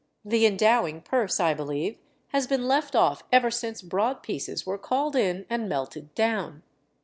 The 0.25 0.47
endowing 0.47 1.01
purse, 1.01 1.39
I 1.39 1.53
believe, 1.53 1.99
has 2.29 2.47
been 2.47 2.67
left 2.67 2.95
off 2.95 3.21
ever 3.31 3.51
since 3.51 3.83
broad 3.83 4.23
pieces 4.23 4.65
were 4.65 4.79
called 4.79 5.15
in 5.15 5.45
and 5.47 5.69
melted 5.69 6.15
down. 6.15 6.63